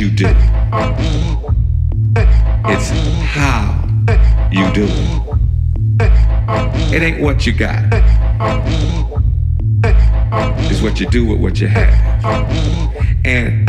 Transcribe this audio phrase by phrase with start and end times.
[0.00, 0.26] you do.
[2.16, 2.90] It's
[3.34, 3.84] how
[4.50, 6.12] you do it.
[6.94, 7.84] It ain't what you got.
[10.70, 11.92] It's what you do with what you have.
[13.26, 13.68] And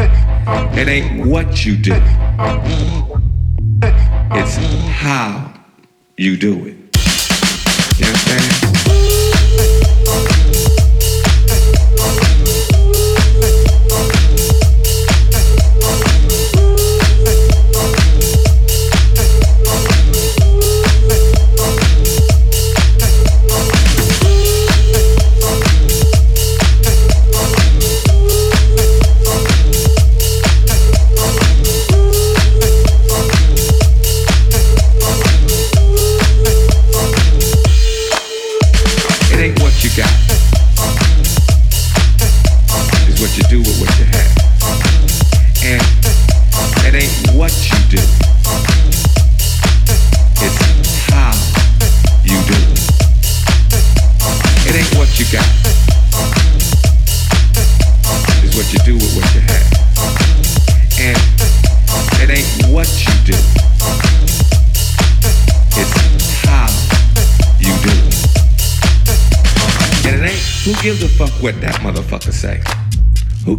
[0.80, 1.92] it ain't what you do.
[4.34, 4.56] It's
[4.88, 5.54] how
[6.16, 6.81] you do it.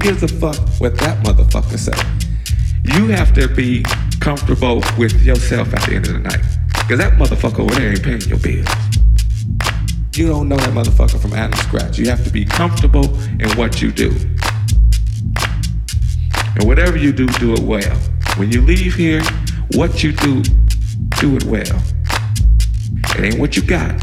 [0.03, 1.97] Gives a fuck what that motherfucker say?
[2.83, 3.85] You have to be
[4.21, 6.43] comfortable with yourself at the end of the night.
[6.73, 8.69] Because that motherfucker over there ain't paying your bills.
[10.17, 11.99] You don't know that motherfucker from Adam Scratch.
[11.99, 14.11] You have to be comfortable in what you do.
[16.55, 17.97] And whatever you do, do it well.
[18.37, 19.23] When you leave here,
[19.75, 20.43] what you do,
[21.21, 21.83] do it well.
[23.17, 23.95] It ain't what you got,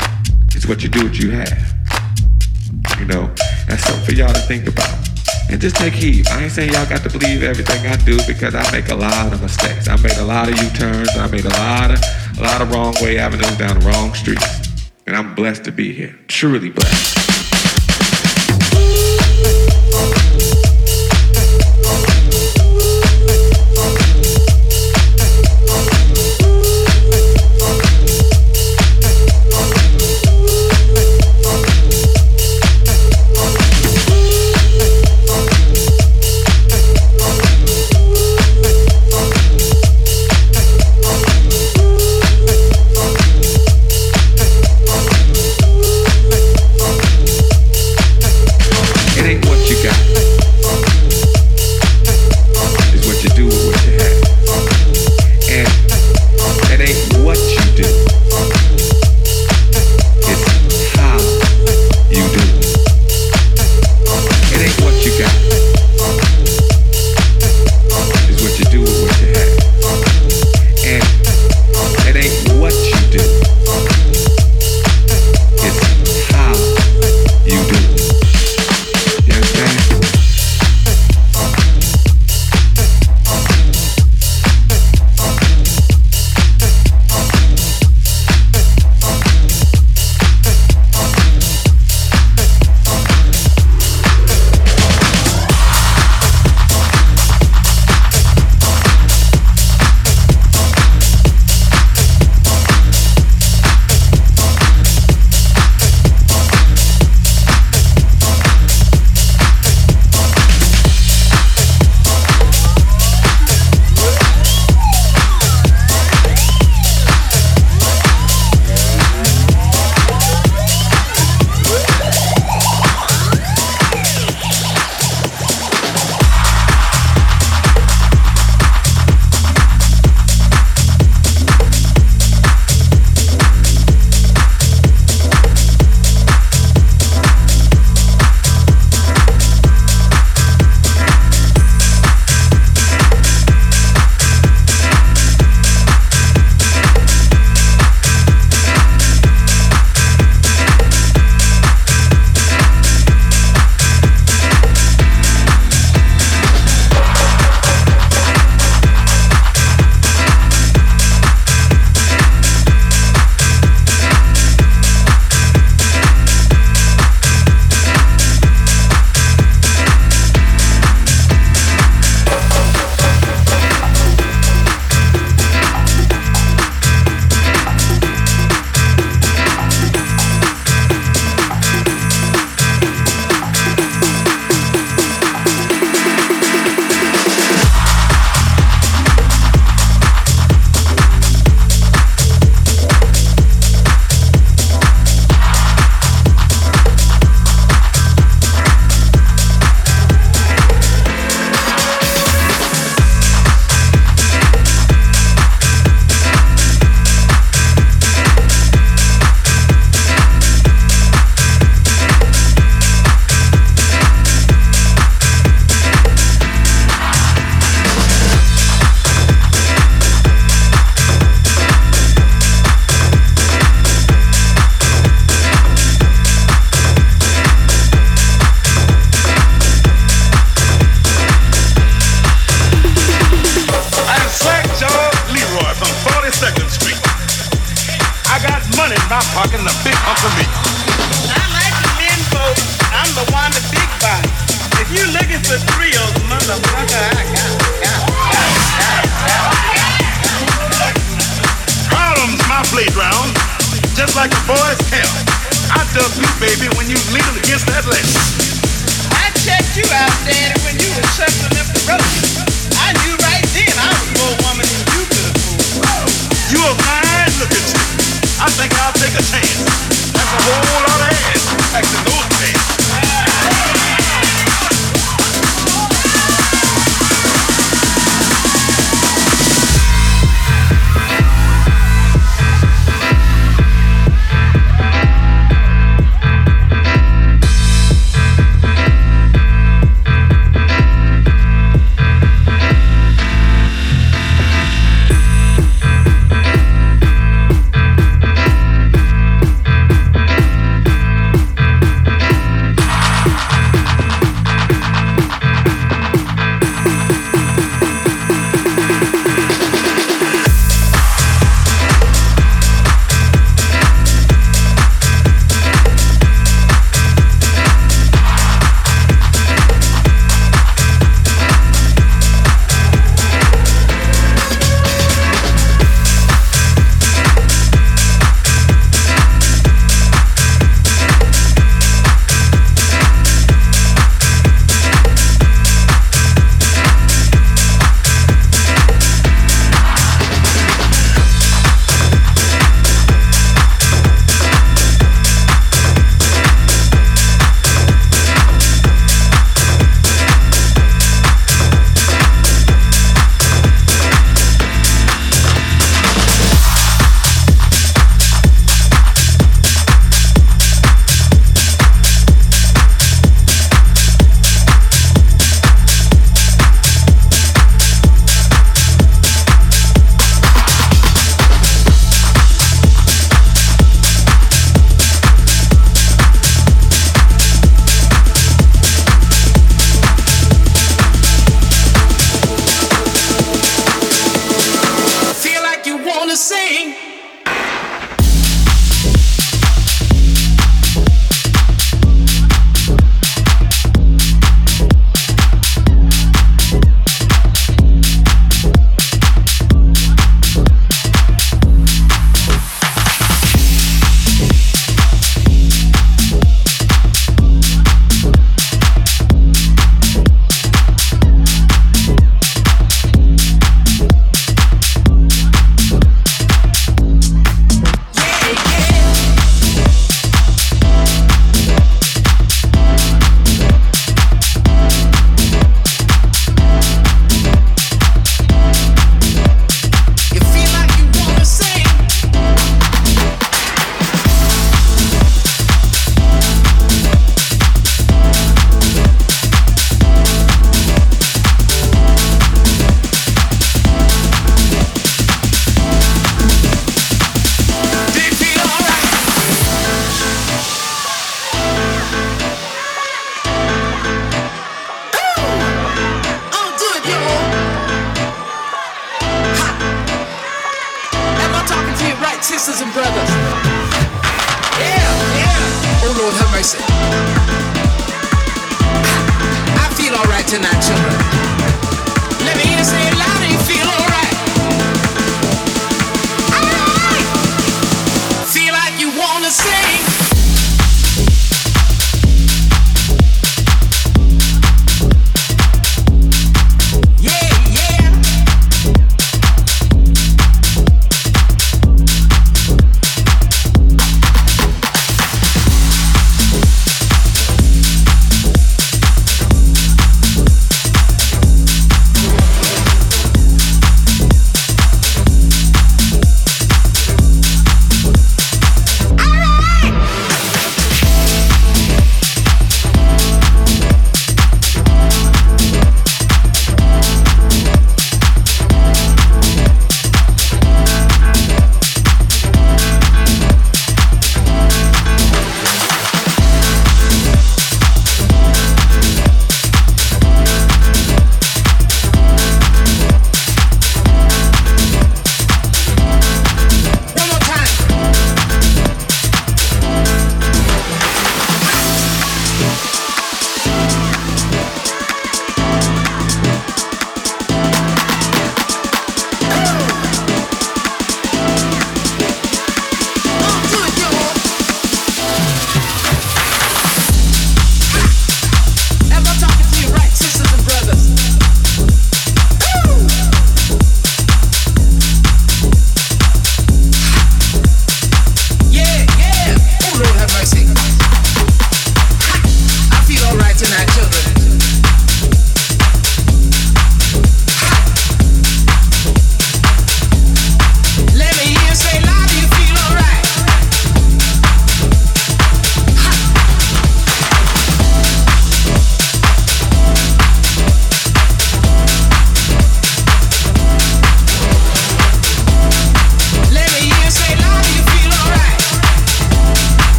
[0.56, 1.74] it's what you do, what you have.
[2.98, 3.34] You know,
[3.68, 4.99] that's something for y'all to think about.
[5.50, 6.28] And just take heed.
[6.28, 9.34] I ain't saying y'all got to believe everything I do because I make a lot
[9.34, 9.88] of mistakes.
[9.88, 11.10] I made a lot of U-turns.
[11.18, 12.00] I made a lot of
[12.38, 14.70] a lot of wrong way avenues down the wrong streets.
[15.08, 16.18] And I'm blessed to be here.
[16.28, 17.19] Truly blessed.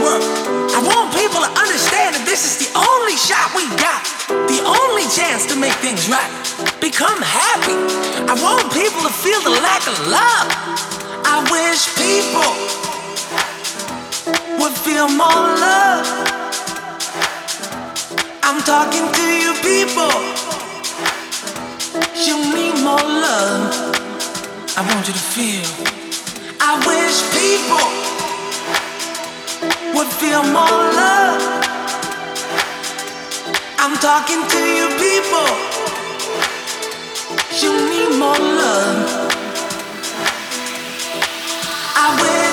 [0.00, 0.22] Work.
[0.72, 4.00] I want people to understand that this is the only shot we got,
[4.48, 6.30] the only chance to make things right.
[6.80, 7.76] Become happy.
[8.28, 10.48] I want people to feel the lack of love.
[11.24, 12.50] I wish people
[14.60, 16.04] would feel more love.
[18.42, 20.12] I'm talking to you people.
[22.16, 23.72] You need more love.
[24.76, 25.99] I want you to feel.
[26.72, 27.88] I wish people
[29.96, 31.42] would feel more love.
[33.76, 35.50] I'm talking to you people.
[37.60, 39.32] You need more love.
[41.96, 42.49] I wish.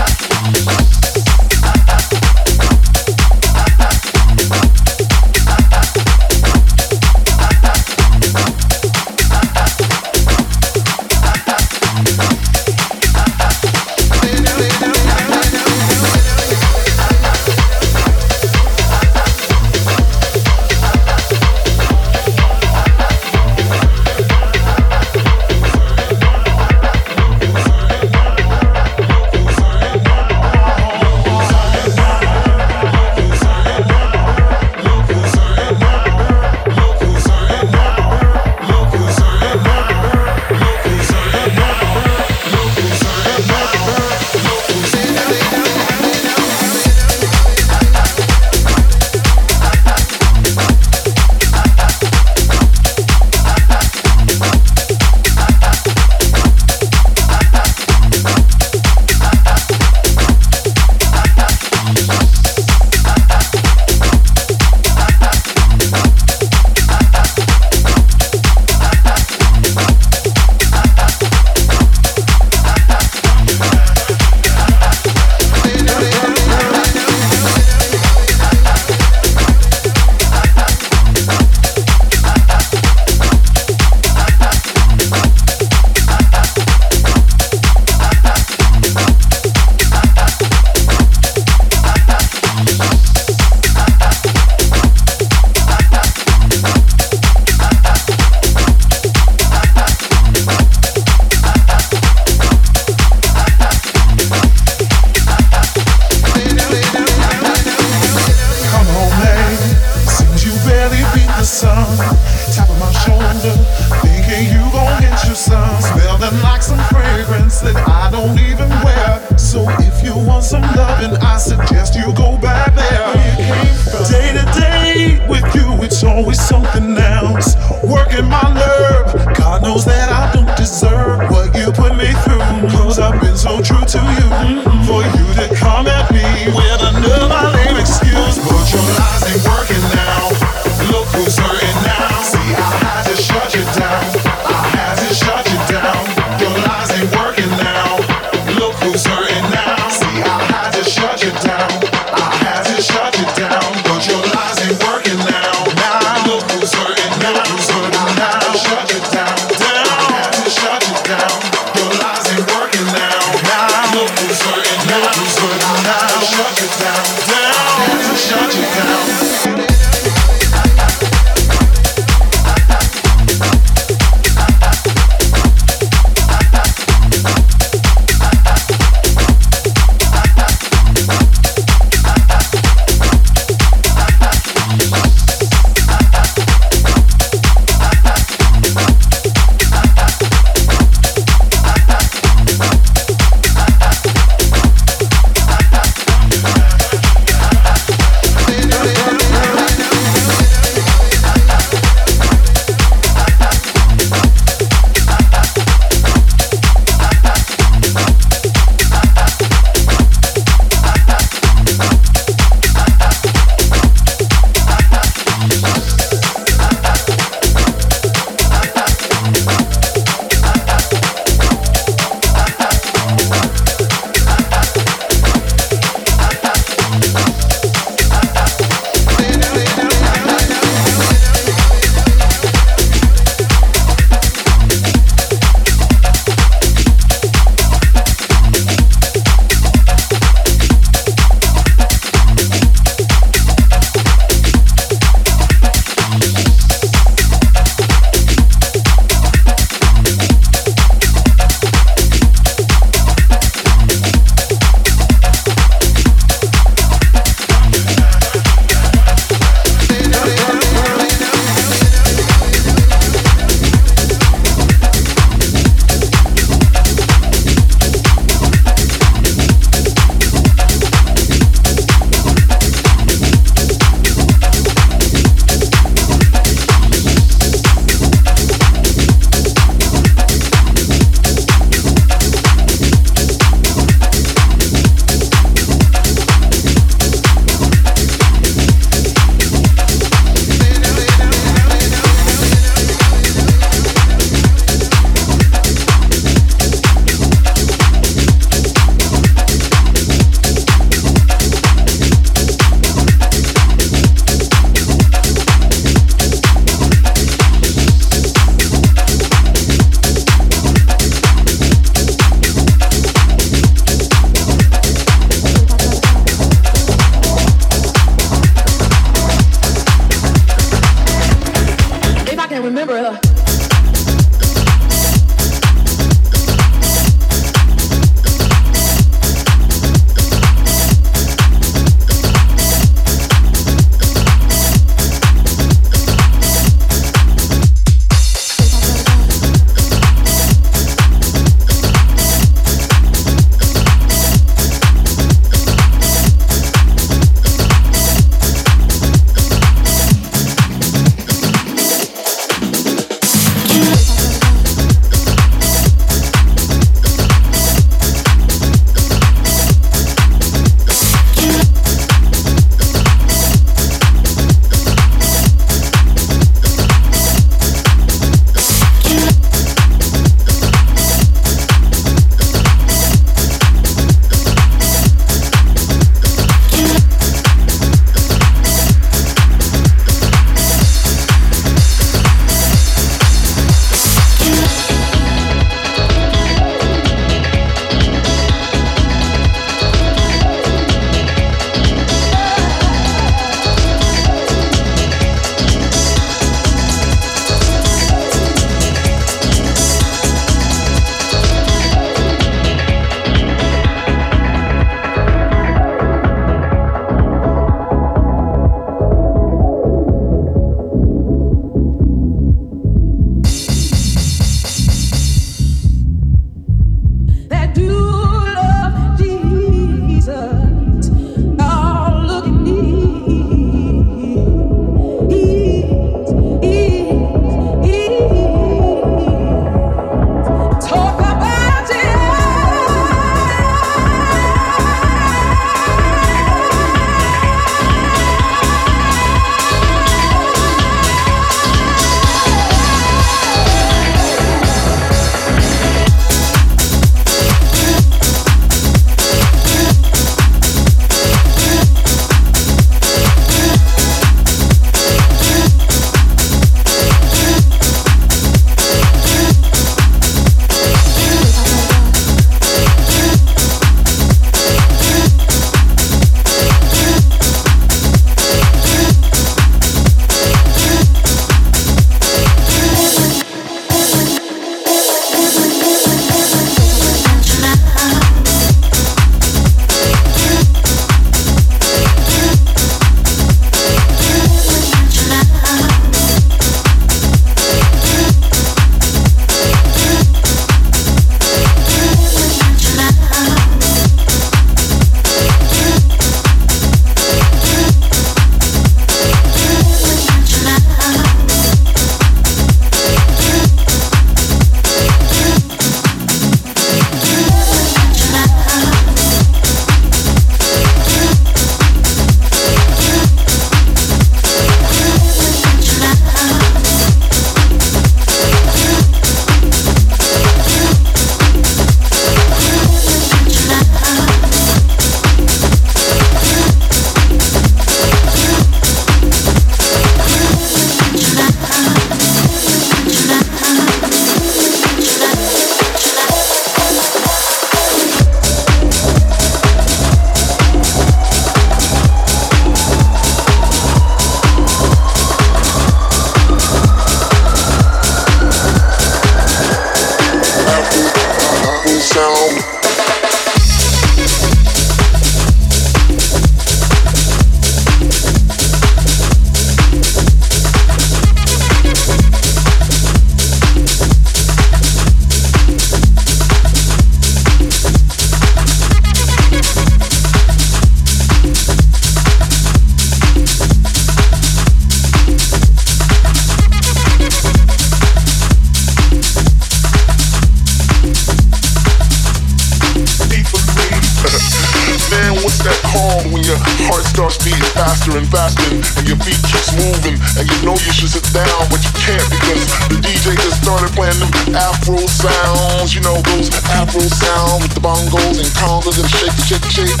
[598.60, 600.00] Shake, shake, shake.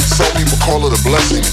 [0.00, 1.44] Some people call it a blessing.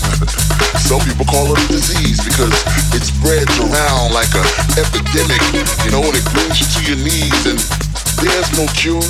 [0.80, 2.54] Some people call it a disease because
[2.96, 4.48] it spreads around like an
[4.80, 5.42] epidemic,
[5.84, 7.60] you know, and it brings you to your knees and
[8.24, 9.04] there's no cure,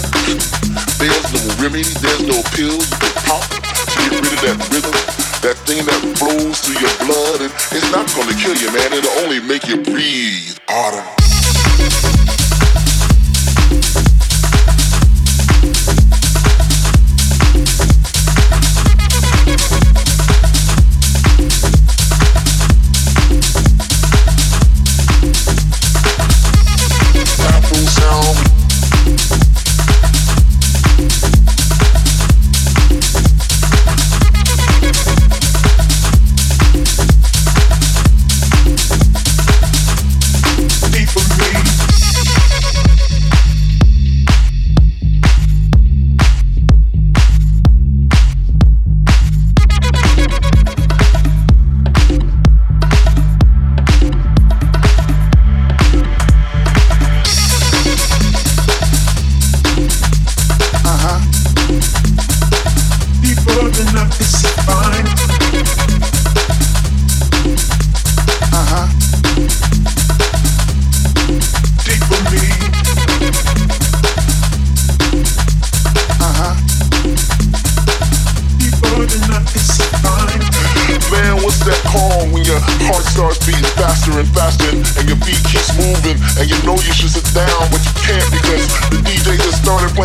[0.98, 2.78] there's no remedy, there's no pill
[3.30, 4.94] pop to get rid of that rhythm,
[5.46, 8.94] that thing that flows through your blood, and it's not gonna kill you, man.
[8.94, 12.23] It'll only make you breathe harder.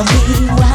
[0.00, 0.67] It was